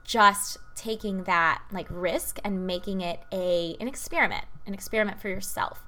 Just 0.05 0.59
taking 0.75 1.25
that 1.25 1.63
like 1.73 1.87
risk 1.91 2.39
and 2.45 2.67
making 2.67 3.01
it 3.01 3.21
a 3.33 3.77
an 3.81 3.89
experiment, 3.89 4.45
an 4.69 4.75
experiment 4.75 5.21
for 5.21 5.29
yourself. 5.29 5.85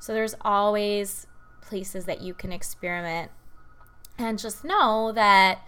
So 0.00 0.12
there's 0.12 0.34
always 0.40 1.28
places 1.60 2.06
that 2.06 2.20
you 2.20 2.34
can 2.34 2.50
experiment 2.50 3.30
and 4.18 4.38
just 4.38 4.64
know 4.64 5.12
that 5.12 5.60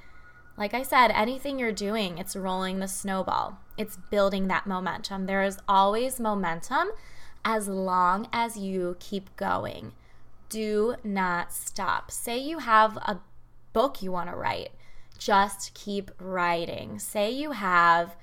like 0.56 0.74
I 0.74 0.82
said, 0.82 1.10
anything 1.10 1.58
you're 1.58 1.72
doing, 1.72 2.18
it's 2.18 2.36
rolling 2.36 2.78
the 2.78 2.86
snowball. 2.86 3.58
It's 3.76 3.96
building 4.10 4.46
that 4.48 4.66
momentum. 4.66 5.26
There 5.26 5.42
is 5.42 5.58
always 5.68 6.20
momentum 6.20 6.88
as 7.44 7.66
long 7.66 8.28
as 8.32 8.56
you 8.56 8.96
keep 9.00 9.34
going. 9.36 9.92
Do 10.48 10.94
not 11.02 11.52
stop. 11.52 12.12
Say 12.12 12.38
you 12.38 12.58
have 12.60 12.96
a 12.98 13.20
book 13.72 14.00
you 14.00 14.12
want 14.12 14.30
to 14.30 14.36
write, 14.36 14.70
just 15.18 15.74
keep 15.74 16.12
writing. 16.20 17.00
Say 17.00 17.30
you 17.32 17.50
have 17.50 18.14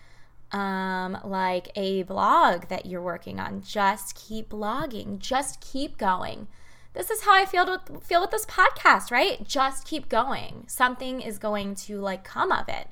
um, 0.52 1.18
like 1.24 1.70
a 1.76 2.04
blog 2.04 2.68
that 2.68 2.86
you're 2.86 3.02
working 3.02 3.40
on, 3.40 3.62
just 3.62 4.16
keep 4.16 4.50
blogging, 4.50 5.20
just 5.20 5.62
keep 5.62 5.98
going 5.98 6.48
this 6.94 7.10
is 7.10 7.22
how 7.22 7.34
I 7.34 7.46
feel 7.46 7.66
with 7.66 8.04
feel 8.04 8.22
with 8.22 8.32
this 8.32 8.46
podcast, 8.46 9.12
right? 9.12 9.46
Just 9.48 9.88
keep 9.88 10.10
going. 10.10 10.66
Something 10.68 11.22
is 11.22 11.38
going 11.38 11.76
to 11.76 12.00
like 12.00 12.24
come 12.24 12.52
of 12.52 12.68
it. 12.68 12.88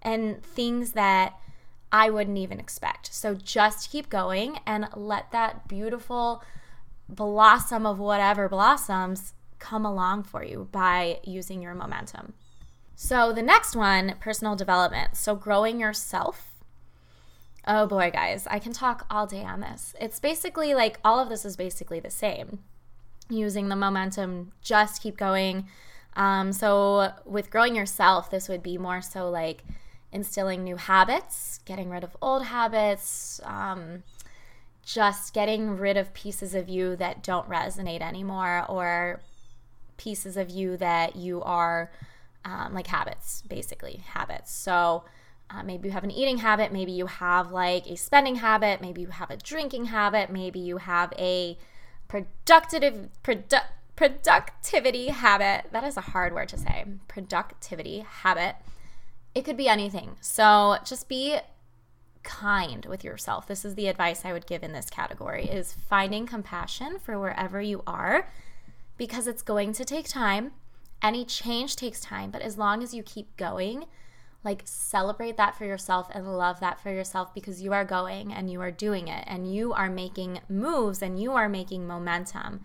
And 0.00 0.42
things 0.42 0.92
that 0.92 1.38
I 1.92 2.08
wouldn't 2.10 2.38
even 2.38 2.58
expect. 2.58 3.12
So 3.12 3.34
just 3.34 3.90
keep 3.90 4.08
going 4.08 4.58
and 4.66 4.88
let 4.96 5.30
that 5.32 5.68
beautiful 5.68 6.42
blossom 7.08 7.84
of 7.84 7.98
whatever 7.98 8.48
blossoms 8.48 9.34
come 9.58 9.84
along 9.84 10.24
for 10.24 10.42
you 10.42 10.68
by 10.72 11.20
using 11.22 11.62
your 11.62 11.74
momentum. 11.74 12.32
So 12.96 13.32
the 13.32 13.42
next 13.42 13.76
one, 13.76 14.14
personal 14.18 14.56
development. 14.56 15.16
So 15.16 15.36
growing 15.36 15.78
yourself. 15.78 16.51
Oh 17.66 17.86
boy, 17.86 18.10
guys, 18.12 18.46
I 18.50 18.58
can 18.58 18.72
talk 18.72 19.06
all 19.08 19.26
day 19.26 19.44
on 19.44 19.60
this. 19.60 19.94
It's 20.00 20.18
basically 20.18 20.74
like 20.74 20.98
all 21.04 21.20
of 21.20 21.28
this 21.28 21.44
is 21.44 21.56
basically 21.56 22.00
the 22.00 22.10
same 22.10 22.58
using 23.30 23.68
the 23.68 23.76
momentum, 23.76 24.52
just 24.62 25.02
keep 25.02 25.16
going. 25.16 25.68
Um, 26.14 26.52
so, 26.52 27.12
with 27.24 27.50
growing 27.50 27.74
yourself, 27.74 28.30
this 28.30 28.48
would 28.48 28.62
be 28.62 28.76
more 28.78 29.00
so 29.00 29.30
like 29.30 29.64
instilling 30.10 30.62
new 30.62 30.76
habits, 30.76 31.60
getting 31.64 31.88
rid 31.88 32.04
of 32.04 32.16
old 32.20 32.44
habits, 32.44 33.40
um, 33.44 34.02
just 34.84 35.32
getting 35.32 35.78
rid 35.78 35.96
of 35.96 36.12
pieces 36.12 36.54
of 36.54 36.68
you 36.68 36.96
that 36.96 37.22
don't 37.22 37.48
resonate 37.48 38.02
anymore, 38.02 38.66
or 38.68 39.20
pieces 39.96 40.36
of 40.36 40.50
you 40.50 40.76
that 40.76 41.16
you 41.16 41.40
are 41.42 41.90
um, 42.44 42.74
like 42.74 42.88
habits, 42.88 43.42
basically, 43.48 44.02
habits. 44.04 44.52
So, 44.52 45.04
uh, 45.54 45.62
maybe 45.62 45.88
you 45.88 45.92
have 45.92 46.04
an 46.04 46.10
eating 46.10 46.38
habit, 46.38 46.72
maybe 46.72 46.92
you 46.92 47.06
have 47.06 47.50
like 47.50 47.86
a 47.86 47.96
spending 47.96 48.36
habit, 48.36 48.80
maybe 48.80 49.00
you 49.00 49.08
have 49.08 49.30
a 49.30 49.36
drinking 49.36 49.86
habit, 49.86 50.30
maybe 50.30 50.58
you 50.58 50.78
have 50.78 51.12
a 51.18 51.58
productive 52.08 53.08
produ- 53.22 53.64
productivity 53.96 55.08
habit. 55.08 55.66
That 55.72 55.84
is 55.84 55.96
a 55.96 56.02
hard 56.02 56.34
word 56.34 56.48
to 56.50 56.58
say. 56.58 56.84
Productivity 57.08 58.00
habit. 58.00 58.56
It 59.34 59.44
could 59.44 59.56
be 59.56 59.68
anything. 59.68 60.16
So 60.20 60.76
just 60.84 61.08
be 61.08 61.38
kind 62.22 62.86
with 62.86 63.04
yourself. 63.04 63.46
This 63.46 63.64
is 63.64 63.74
the 63.74 63.88
advice 63.88 64.24
I 64.24 64.32
would 64.32 64.46
give 64.46 64.62
in 64.62 64.72
this 64.72 64.90
category 64.90 65.46
is 65.46 65.72
finding 65.72 66.26
compassion 66.26 66.98
for 66.98 67.18
wherever 67.18 67.60
you 67.60 67.82
are 67.86 68.28
because 68.96 69.26
it's 69.26 69.42
going 69.42 69.72
to 69.74 69.84
take 69.84 70.08
time. 70.08 70.52
Any 71.02 71.24
change 71.24 71.74
takes 71.74 72.00
time, 72.00 72.30
but 72.30 72.42
as 72.42 72.56
long 72.56 72.82
as 72.82 72.94
you 72.94 73.02
keep 73.02 73.36
going, 73.36 73.86
like 74.44 74.62
celebrate 74.64 75.36
that 75.36 75.56
for 75.56 75.64
yourself 75.64 76.08
and 76.12 76.36
love 76.36 76.60
that 76.60 76.80
for 76.80 76.90
yourself 76.90 77.32
because 77.32 77.62
you 77.62 77.72
are 77.72 77.84
going 77.84 78.32
and 78.32 78.50
you 78.50 78.60
are 78.60 78.70
doing 78.70 79.08
it 79.08 79.24
and 79.26 79.52
you 79.54 79.72
are 79.72 79.88
making 79.88 80.40
moves 80.48 81.00
and 81.00 81.20
you 81.20 81.32
are 81.32 81.48
making 81.48 81.86
momentum. 81.86 82.60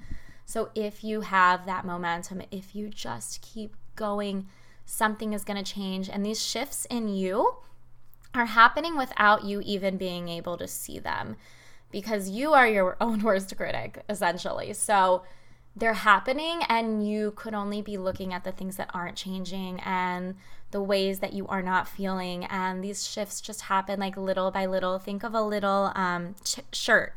So 0.46 0.69
if 0.74 1.03
you 1.03 1.22
have 1.22 1.65
that 1.65 1.86
momentum, 1.86 2.41
if 2.51 2.75
you 2.75 2.89
just 2.89 3.41
keep 3.41 3.75
going, 3.96 4.48
something 4.86 5.34
is 5.34 5.43
going 5.43 5.63
to 5.63 5.74
change. 5.74 6.10
And 6.10 6.25
these 6.25 6.43
shifts 6.43 6.86
in 6.89 7.10
you 7.10 7.57
are 8.34 8.46
happening 8.46 8.98
without 8.98 9.43
you 9.43 9.62
even 9.62 9.98
being 9.98 10.29
able 10.29 10.57
to 10.57 10.67
see 10.67 10.98
them 10.98 11.36
because 11.91 12.29
you 12.29 12.53
are 12.53 12.67
your 12.67 12.98
own 13.01 13.22
worst 13.22 13.55
critic, 13.55 14.03
essentially. 14.10 14.74
So 14.74 15.24
they're 15.77 15.93
happening 15.93 16.62
and 16.69 17.07
you 17.07 17.31
could 17.36 17.53
only 17.53 17.84
be 17.84 17.98
looking 17.98 18.34
at 18.34 18.43
the 18.43 18.51
things 18.51 18.77
that 18.77 18.89
aren't 18.93 19.15
changing 19.15 19.79
and 19.81 20.36
the 20.72 20.81
ways 20.81 21.19
that 21.19 21.34
you 21.34 21.46
are 21.48 21.62
not 21.62 21.88
feeling. 21.88 22.46
And 22.46 22.84
these 22.84 23.07
shifts 23.07 23.39
just 23.41 23.62
happen 23.62 24.00
like 24.00 24.17
little 24.17 24.50
by 24.50 24.65
little. 24.65 24.98
Think 24.98 25.24
of 25.24 25.36
a 25.36 25.41
little 25.41 25.91
um, 25.93 26.36
shirt 26.72 27.15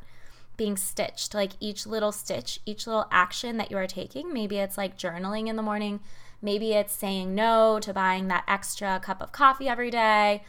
being 0.58 0.76
stitched. 0.76 1.32
Like 1.32 1.52
each 1.58 1.86
little 1.86 2.12
stitch 2.12 2.60
each 2.66 2.86
little 2.86 3.06
action 3.10 3.56
that 3.56 3.70
you 3.70 3.78
are 3.78 3.86
taking 3.86 4.32
maybe 4.32 4.58
it's 4.58 4.76
like 4.76 4.98
journaling 4.98 5.48
in 5.48 5.56
the 5.56 5.62
morning 5.62 6.00
maybe 6.42 6.72
it's 6.72 6.92
saying 6.92 7.34
no 7.34 7.78
to 7.80 7.94
buying 7.94 8.28
that 8.28 8.44
extra 8.46 9.00
cup 9.00 9.22
of 9.22 9.32
coffee 9.32 9.68
every 9.68 9.90
day 9.90 10.42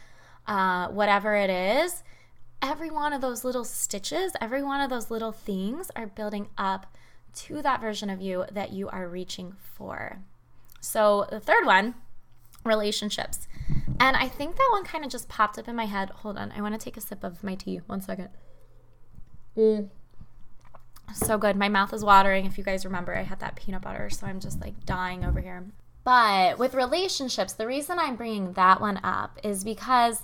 uh, 0.46 0.88
whatever 0.88 1.34
it 1.34 1.48
is 1.48 2.02
every 2.60 2.90
one 2.90 3.12
of 3.12 3.20
those 3.20 3.44
little 3.44 3.64
stitches 3.64 4.32
every 4.40 4.62
one 4.62 4.80
of 4.80 4.90
those 4.90 5.10
little 5.10 5.32
things 5.32 5.90
are 5.96 6.06
building 6.06 6.48
up 6.58 6.91
to 7.34 7.62
that 7.62 7.80
version 7.80 8.10
of 8.10 8.20
you 8.20 8.44
that 8.52 8.72
you 8.72 8.88
are 8.88 9.08
reaching 9.08 9.54
for. 9.74 10.18
So, 10.80 11.26
the 11.30 11.40
third 11.40 11.64
one, 11.64 11.94
relationships. 12.64 13.46
And 14.00 14.16
I 14.16 14.28
think 14.28 14.56
that 14.56 14.68
one 14.72 14.84
kind 14.84 15.04
of 15.04 15.10
just 15.10 15.28
popped 15.28 15.58
up 15.58 15.68
in 15.68 15.76
my 15.76 15.86
head. 15.86 16.10
Hold 16.10 16.36
on, 16.36 16.52
I 16.56 16.60
want 16.60 16.78
to 16.78 16.84
take 16.84 16.96
a 16.96 17.00
sip 17.00 17.22
of 17.22 17.44
my 17.44 17.54
tea. 17.54 17.80
One 17.86 18.00
second. 18.00 18.28
Mm. 19.56 19.90
So 21.14 21.36
good. 21.38 21.56
My 21.56 21.68
mouth 21.68 21.92
is 21.92 22.04
watering. 22.04 22.46
If 22.46 22.56
you 22.56 22.64
guys 22.64 22.84
remember, 22.84 23.14
I 23.14 23.22
had 23.22 23.40
that 23.40 23.56
peanut 23.56 23.82
butter, 23.82 24.08
so 24.10 24.26
I'm 24.26 24.40
just 24.40 24.60
like 24.60 24.86
dying 24.86 25.24
over 25.24 25.40
here. 25.40 25.64
But 26.04 26.58
with 26.58 26.74
relationships, 26.74 27.52
the 27.52 27.66
reason 27.66 27.98
I'm 27.98 28.16
bringing 28.16 28.54
that 28.54 28.80
one 28.80 28.98
up 29.04 29.38
is 29.44 29.62
because 29.62 30.22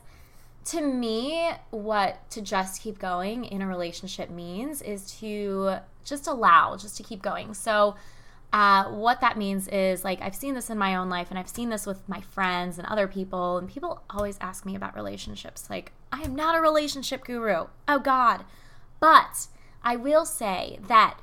to 0.71 0.83
me, 0.83 1.51
what 1.71 2.31
to 2.31 2.43
just 2.43 2.83
keep 2.83 2.99
going 2.99 3.45
in 3.45 3.63
a 3.63 3.67
relationship 3.67 4.31
means 4.31 4.83
is 4.83 5.11
to 5.21 5.77
just 6.05 6.27
allow, 6.27 6.77
just 6.77 6.97
to 6.97 7.03
keep 7.03 7.23
going. 7.23 7.55
So, 7.55 7.97
uh, 8.53 8.85
what 8.85 9.21
that 9.21 9.37
means 9.37 9.69
is 9.69 10.05
like 10.05 10.23
I've 10.23 10.35
seen 10.35 10.55
this 10.55 10.71
in 10.71 10.79
my 10.79 10.97
own 10.97 11.11
life 11.11 11.29
and 11.29 11.39
I've 11.39 11.51
seen 11.51 11.69
this 11.69 11.85
with 11.85 12.09
my 12.09 12.21
friends 12.21 12.79
and 12.79 12.87
other 12.87 13.07
people, 13.07 13.59
and 13.59 13.69
people 13.69 14.03
always 14.11 14.39
ask 14.41 14.65
me 14.65 14.75
about 14.75 14.95
relationships. 14.95 15.69
Like, 15.69 15.93
I 16.13 16.23
am 16.23 16.35
not 16.35 16.57
a 16.57 16.61
relationship 16.61 17.25
guru. 17.25 17.67
Oh, 17.87 17.99
God. 17.99 18.45
But 19.01 19.49
I 19.83 19.97
will 19.97 20.25
say 20.25 20.79
that 20.89 21.19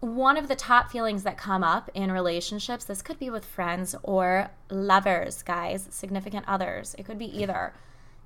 one 0.00 0.38
of 0.38 0.48
the 0.48 0.56
top 0.56 0.90
feelings 0.90 1.24
that 1.24 1.36
come 1.36 1.62
up 1.62 1.90
in 1.94 2.10
relationships, 2.10 2.84
this 2.84 3.02
could 3.02 3.18
be 3.18 3.28
with 3.28 3.44
friends 3.44 3.94
or 4.02 4.50
lovers, 4.70 5.42
guys, 5.42 5.88
significant 5.90 6.46
others, 6.48 6.94
it 6.98 7.04
could 7.04 7.18
be 7.18 7.26
either, 7.38 7.74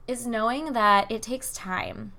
is 0.06 0.26
knowing 0.26 0.72
that 0.72 1.10
it 1.10 1.22
takes 1.22 1.52
time. 1.52 2.12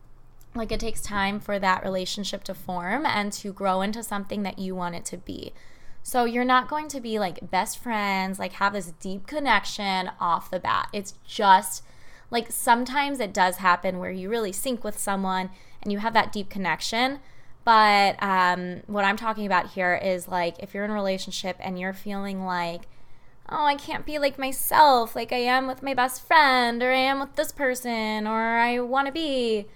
Like 0.54 0.72
it 0.72 0.80
takes 0.80 1.02
time 1.02 1.40
for 1.40 1.60
that 1.60 1.84
relationship 1.84 2.44
to 2.46 2.54
form 2.54 3.06
and 3.06 3.32
to 3.34 3.52
grow 3.52 3.82
into 3.82 4.04
something 4.04 4.44
that 4.44 4.60
you 4.60 4.74
want 4.76 4.96
it 4.96 5.06
to 5.06 5.18
be. 5.18 5.54
So 6.02 6.26
you're 6.26 6.46
not 6.46 6.70
going 6.70 6.88
to 6.90 7.02
be 7.02 7.20
like 7.20 7.50
best 7.50 7.80
friends, 7.80 8.40
like 8.40 8.54
have 8.54 8.74
this 8.74 8.94
deep 9.00 9.28
connection 9.28 10.12
off 10.20 10.52
the 10.52 10.60
bat. 10.60 10.90
It's 10.94 11.16
just 11.26 11.84
like 12.32 12.52
sometimes 12.52 13.20
it 13.20 13.34
does 13.34 13.58
happen 13.58 14.00
where 14.00 14.12
you 14.12 14.30
really 14.30 14.52
sync 14.52 14.84
with 14.84 14.98
someone 14.98 15.50
and 15.82 15.92
you 15.92 16.00
have 16.00 16.14
that 16.14 16.32
deep 16.32 16.50
connection 16.50 17.20
but 17.66 18.22
um, 18.22 18.84
what 18.86 19.06
I'm 19.06 19.18
talking 19.18 19.48
about 19.48 19.72
here 19.72 19.96
is 19.96 20.28
like 20.28 20.56
if 20.60 20.74
you're 20.74 20.86
in 20.86 20.92
a 20.92 20.94
relationship 20.94 21.58
and 21.60 21.78
you're 21.80 21.94
feeling 21.94 22.46
like, 22.46 22.84
oh, 23.50 23.66
I 23.66 23.76
can't 23.76 24.06
be 24.06 24.18
like 24.20 24.40
myself, 24.40 25.16
like 25.16 25.32
I 25.32 25.38
am 25.38 25.68
with 25.68 25.84
my 25.84 25.94
best 25.94 26.26
friend, 26.26 26.82
or 26.82 26.92
I 26.92 26.98
am 26.98 27.20
with 27.20 27.36
this 27.36 27.52
person, 27.52 28.28
or 28.28 28.58
I 28.58 28.80
want 28.80 29.08
to 29.08 29.14
be. 29.14 29.68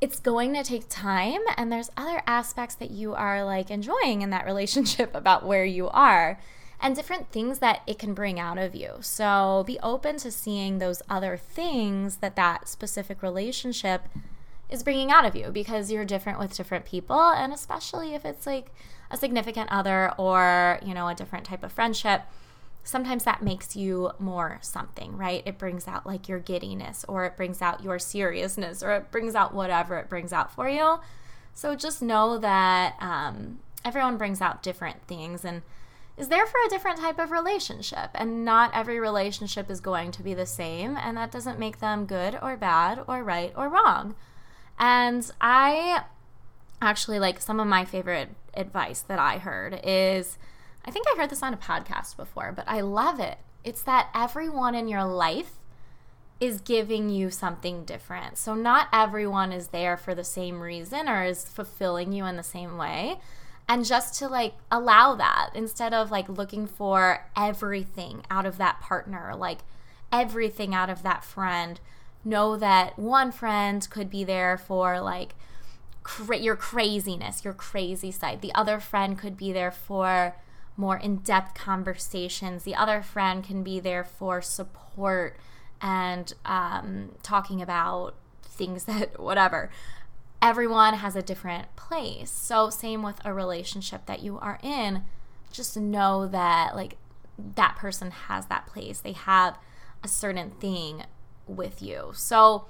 It's 0.00 0.20
going 0.20 0.52
to 0.54 0.62
take 0.62 0.88
time, 0.88 1.40
and 1.56 1.72
there's 1.72 1.90
other 1.96 2.22
aspects 2.26 2.74
that 2.74 2.90
you 2.90 3.14
are 3.14 3.44
like 3.44 3.70
enjoying 3.70 4.22
in 4.22 4.30
that 4.30 4.44
relationship 4.44 5.14
about 5.14 5.46
where 5.46 5.64
you 5.64 5.88
are 5.88 6.38
and 6.80 6.94
different 6.94 7.30
things 7.30 7.60
that 7.60 7.80
it 7.86 7.98
can 7.98 8.12
bring 8.12 8.38
out 8.38 8.58
of 8.58 8.74
you. 8.74 8.92
So 9.00 9.64
be 9.66 9.78
open 9.82 10.18
to 10.18 10.30
seeing 10.30 10.78
those 10.78 11.00
other 11.08 11.38
things 11.38 12.16
that 12.16 12.36
that 12.36 12.68
specific 12.68 13.22
relationship 13.22 14.02
is 14.68 14.82
bringing 14.82 15.10
out 15.10 15.24
of 15.24 15.34
you 15.34 15.50
because 15.50 15.90
you're 15.90 16.04
different 16.04 16.38
with 16.38 16.56
different 16.56 16.84
people 16.84 17.20
and 17.20 17.52
especially 17.52 18.14
if 18.14 18.24
it's 18.24 18.46
like 18.46 18.66
a 19.10 19.16
significant 19.16 19.70
other 19.70 20.12
or 20.18 20.78
you 20.84 20.92
know 20.94 21.06
a 21.08 21.14
different 21.14 21.44
type 21.44 21.62
of 21.62 21.70
friendship 21.70 22.22
sometimes 22.84 23.24
that 23.24 23.42
makes 23.42 23.74
you 23.74 24.12
more 24.18 24.58
something 24.60 25.16
right? 25.16 25.42
It 25.46 25.58
brings 25.58 25.88
out 25.88 26.06
like 26.06 26.28
your 26.28 26.38
giddiness 26.38 27.04
or 27.08 27.24
it 27.24 27.36
brings 27.36 27.60
out 27.62 27.82
your 27.82 27.98
seriousness 27.98 28.82
or 28.82 28.92
it 28.92 29.10
brings 29.10 29.34
out 29.34 29.54
whatever 29.54 29.98
it 29.98 30.08
brings 30.08 30.32
out 30.32 30.52
for 30.52 30.68
you. 30.68 31.00
So 31.54 31.74
just 31.74 32.02
know 32.02 32.38
that 32.38 32.96
um, 33.00 33.60
everyone 33.84 34.18
brings 34.18 34.40
out 34.40 34.62
different 34.62 35.06
things 35.06 35.44
and 35.44 35.62
is 36.16 36.28
there 36.28 36.46
for 36.46 36.58
a 36.64 36.68
different 36.68 37.00
type 37.00 37.18
of 37.18 37.32
relationship 37.32 38.10
and 38.14 38.44
not 38.44 38.70
every 38.72 39.00
relationship 39.00 39.70
is 39.70 39.80
going 39.80 40.12
to 40.12 40.22
be 40.22 40.34
the 40.34 40.46
same 40.46 40.96
and 40.96 41.16
that 41.16 41.32
doesn't 41.32 41.58
make 41.58 41.80
them 41.80 42.06
good 42.06 42.38
or 42.40 42.56
bad 42.56 43.02
or 43.08 43.24
right 43.24 43.52
or 43.56 43.68
wrong. 43.68 44.14
And 44.78 45.28
I 45.40 46.04
actually 46.82 47.18
like 47.18 47.40
some 47.40 47.58
of 47.58 47.66
my 47.66 47.84
favorite 47.84 48.30
advice 48.54 49.00
that 49.00 49.18
I 49.18 49.38
heard 49.38 49.80
is 49.82 50.38
I 50.84 50.90
think 50.90 51.06
I 51.08 51.16
heard 51.16 51.30
this 51.30 51.42
on 51.42 51.54
a 51.54 51.58
podcast 51.58 52.16
before, 52.16 52.52
but 52.52 52.64
I 52.68 52.80
love 52.80 53.20
it. 53.20 53.38
It's 53.62 53.82
that 53.82 54.10
everyone 54.14 54.74
in 54.74 54.88
your 54.88 55.04
life 55.04 55.58
is 56.40 56.60
giving 56.60 57.08
you 57.08 57.30
something 57.30 57.84
different. 57.84 58.36
So 58.36 58.54
not 58.54 58.88
everyone 58.92 59.52
is 59.52 59.68
there 59.68 59.96
for 59.96 60.14
the 60.14 60.24
same 60.24 60.60
reason 60.60 61.08
or 61.08 61.24
is 61.24 61.44
fulfilling 61.44 62.12
you 62.12 62.26
in 62.26 62.36
the 62.36 62.42
same 62.42 62.76
way. 62.76 63.18
And 63.66 63.84
just 63.84 64.18
to 64.18 64.28
like 64.28 64.54
allow 64.70 65.14
that 65.14 65.50
instead 65.54 65.94
of 65.94 66.10
like 66.10 66.28
looking 66.28 66.66
for 66.66 67.26
everything 67.34 68.22
out 68.30 68.44
of 68.44 68.58
that 68.58 68.80
partner, 68.80 69.32
like 69.34 69.60
everything 70.12 70.74
out 70.74 70.90
of 70.90 71.02
that 71.02 71.24
friend 71.24 71.80
know 72.24 72.56
that 72.56 72.98
one 72.98 73.32
friend 73.32 73.88
could 73.88 74.10
be 74.10 74.24
there 74.24 74.58
for 74.58 75.00
like 75.00 75.34
cra- 76.02 76.38
your 76.38 76.56
craziness, 76.56 77.44
your 77.44 77.54
crazy 77.54 78.10
side. 78.10 78.42
The 78.42 78.54
other 78.54 78.80
friend 78.80 79.18
could 79.18 79.36
be 79.36 79.52
there 79.52 79.70
for 79.70 80.34
more 80.76 80.96
in 80.96 81.16
depth 81.16 81.54
conversations. 81.54 82.64
The 82.64 82.74
other 82.74 83.02
friend 83.02 83.44
can 83.44 83.62
be 83.62 83.80
there 83.80 84.04
for 84.04 84.42
support 84.42 85.36
and 85.80 86.32
um, 86.44 87.12
talking 87.22 87.62
about 87.62 88.14
things 88.42 88.84
that, 88.86 89.20
whatever. 89.20 89.70
Everyone 90.42 90.94
has 90.94 91.16
a 91.16 91.22
different 91.22 91.74
place. 91.76 92.30
So, 92.30 92.68
same 92.68 93.02
with 93.02 93.20
a 93.24 93.32
relationship 93.32 94.06
that 94.06 94.22
you 94.22 94.38
are 94.38 94.58
in. 94.62 95.04
Just 95.50 95.76
know 95.76 96.26
that, 96.26 96.74
like, 96.74 96.96
that 97.38 97.76
person 97.76 98.10
has 98.10 98.46
that 98.46 98.66
place. 98.66 99.00
They 99.00 99.12
have 99.12 99.58
a 100.02 100.08
certain 100.08 100.50
thing 100.50 101.04
with 101.46 101.82
you. 101.82 102.12
So 102.14 102.66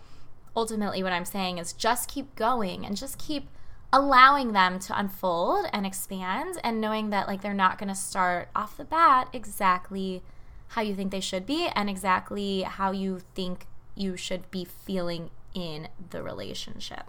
ultimately, 0.57 1.03
what 1.03 1.13
I'm 1.13 1.25
saying 1.25 1.59
is 1.59 1.73
just 1.73 2.09
keep 2.09 2.35
going 2.35 2.87
and 2.87 2.97
just 2.97 3.19
keep 3.19 3.49
allowing 3.95 4.51
them 4.53 4.81
to 4.81 4.99
unfold 4.99 5.67
and 5.73 5.87
expand 5.87 6.59
and 6.65 6.81
knowing 6.81 7.11
that 7.11 7.29
like 7.29 7.43
they're 7.43 7.55
not 7.55 7.79
going 7.79 7.89
to 7.89 7.95
start 7.95 8.49
off 8.55 8.77
the 8.77 8.85
bat 8.85 9.29
exactly 9.33 10.21
how 10.69 10.83
you 10.83 10.97
think 10.97 11.13
they 11.13 11.21
should 11.21 11.47
be 11.47 11.69
and 11.77 11.89
exactly 11.89 12.63
how 12.63 12.91
you 12.91 13.21
think 13.37 13.69
you 13.95 14.17
should 14.17 14.51
be 14.51 14.65
feeling 14.65 15.31
in 15.55 15.87
the 16.11 16.21
relationship. 16.25 17.05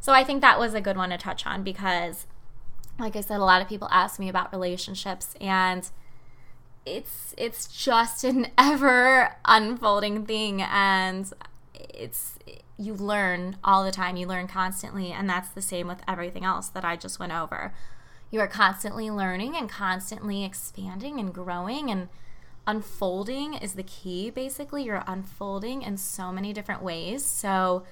So 0.00 0.14
I 0.14 0.24
think 0.24 0.40
that 0.40 0.58
was 0.58 0.72
a 0.72 0.80
good 0.80 0.96
one 0.96 1.10
to 1.10 1.18
touch 1.18 1.46
on 1.46 1.62
because 1.62 2.26
like 2.98 3.16
I 3.16 3.20
said 3.20 3.36
a 3.36 3.44
lot 3.44 3.60
of 3.60 3.68
people 3.68 3.88
ask 3.90 4.18
me 4.18 4.30
about 4.30 4.50
relationships 4.50 5.34
and 5.42 5.90
it's 6.86 7.34
it's 7.36 7.66
just 7.66 8.24
an 8.24 8.46
ever 8.56 9.36
unfolding 9.44 10.24
thing 10.24 10.62
and 10.62 11.30
it's 11.74 12.38
you 12.76 12.94
learn 12.94 13.56
all 13.62 13.84
the 13.84 13.92
time 13.92 14.16
you 14.16 14.26
learn 14.26 14.48
constantly 14.48 15.12
and 15.12 15.28
that's 15.28 15.48
the 15.50 15.62
same 15.62 15.86
with 15.86 16.02
everything 16.08 16.44
else 16.44 16.68
that 16.68 16.84
I 16.84 16.96
just 16.96 17.18
went 17.18 17.32
over. 17.32 17.72
You 18.30 18.40
are 18.40 18.48
constantly 18.48 19.10
learning 19.10 19.56
and 19.56 19.68
constantly 19.68 20.44
expanding 20.44 21.20
and 21.20 21.32
growing 21.32 21.90
and 21.90 22.08
unfolding 22.66 23.54
is 23.54 23.74
the 23.74 23.82
key 23.82 24.30
basically. 24.30 24.84
You're 24.84 25.04
unfolding 25.06 25.82
in 25.82 25.96
so 25.96 26.32
many 26.32 26.52
different 26.52 26.82
ways. 26.82 27.24
So 27.24 27.84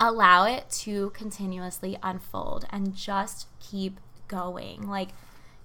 allow 0.00 0.46
it 0.46 0.70
to 0.70 1.10
continuously 1.10 1.98
unfold 2.02 2.64
and 2.70 2.94
just 2.94 3.48
keep 3.60 4.00
going. 4.28 4.88
Like 4.88 5.10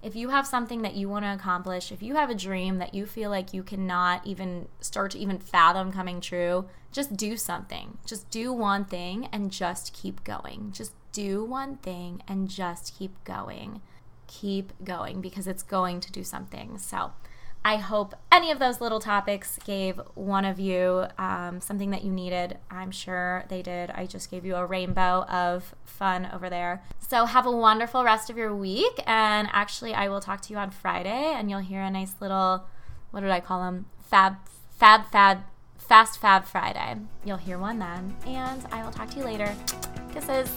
if 0.02 0.14
you 0.14 0.28
have 0.28 0.46
something 0.46 0.82
that 0.82 0.94
you 0.94 1.08
want 1.08 1.24
to 1.24 1.32
accomplish, 1.32 1.90
if 1.90 2.02
you 2.02 2.14
have 2.14 2.30
a 2.30 2.34
dream 2.34 2.78
that 2.78 2.94
you 2.94 3.04
feel 3.04 3.30
like 3.30 3.52
you 3.52 3.62
cannot 3.62 4.24
even 4.26 4.68
start 4.80 5.10
to 5.12 5.18
even 5.18 5.38
fathom 5.38 5.92
coming 5.92 6.20
true, 6.20 6.66
just 6.92 7.16
do 7.16 7.36
something. 7.36 7.98
Just 8.06 8.30
do 8.30 8.52
one 8.52 8.84
thing 8.84 9.28
and 9.32 9.50
just 9.50 9.92
keep 9.92 10.22
going. 10.22 10.70
Just 10.72 10.92
do 11.12 11.44
one 11.44 11.76
thing 11.78 12.22
and 12.28 12.48
just 12.48 12.96
keep 12.96 13.12
going. 13.24 13.80
Keep 14.28 14.72
going 14.84 15.20
because 15.20 15.48
it's 15.48 15.62
going 15.62 16.00
to 16.00 16.12
do 16.12 16.22
something. 16.22 16.78
So, 16.78 17.12
I 17.64 17.76
hope 17.76 18.14
any 18.32 18.50
of 18.50 18.58
those 18.58 18.80
little 18.80 19.00
topics 19.00 19.58
gave 19.64 20.00
one 20.14 20.44
of 20.44 20.58
you 20.58 21.06
um, 21.18 21.60
something 21.60 21.90
that 21.90 22.04
you 22.04 22.10
needed. 22.10 22.58
I'm 22.70 22.90
sure 22.90 23.44
they 23.48 23.62
did. 23.62 23.90
I 23.90 24.06
just 24.06 24.30
gave 24.30 24.44
you 24.44 24.56
a 24.56 24.64
rainbow 24.64 25.24
of 25.24 25.74
fun 25.84 26.28
over 26.32 26.48
there. 26.48 26.82
So, 26.98 27.26
have 27.26 27.46
a 27.46 27.52
wonderful 27.52 28.04
rest 28.04 28.30
of 28.30 28.36
your 28.36 28.54
week. 28.54 29.02
And 29.06 29.48
actually, 29.52 29.94
I 29.94 30.08
will 30.08 30.20
talk 30.20 30.40
to 30.42 30.52
you 30.52 30.58
on 30.58 30.70
Friday 30.70 31.34
and 31.36 31.50
you'll 31.50 31.58
hear 31.60 31.82
a 31.82 31.90
nice 31.90 32.14
little, 32.20 32.64
what 33.10 33.20
did 33.20 33.30
I 33.30 33.40
call 33.40 33.62
them? 33.62 33.86
Fab, 34.02 34.36
fab, 34.70 35.10
fab, 35.10 35.42
fast 35.76 36.20
fab 36.20 36.44
Friday. 36.44 36.96
You'll 37.24 37.38
hear 37.38 37.58
one 37.58 37.78
then. 37.78 38.14
And 38.26 38.64
I 38.70 38.84
will 38.84 38.92
talk 38.92 39.10
to 39.10 39.18
you 39.18 39.24
later. 39.24 39.54
Kisses. 40.12 40.50